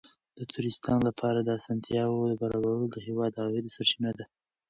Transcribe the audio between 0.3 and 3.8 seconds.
د توریستانو لپاره د اسانتیاوو برابرول د هېواد د عوایدو